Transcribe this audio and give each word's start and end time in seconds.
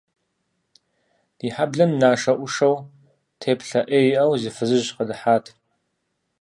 Ди 1.37 1.47
хьэблэм 1.55 1.91
нашэӏушэу, 2.01 2.75
теплъэ 3.39 3.81
ӏей 3.89 4.07
иӏэу, 4.11 4.31
зы 4.41 4.49
фызыжь 4.55 4.91
къыдыхьат. 4.95 5.45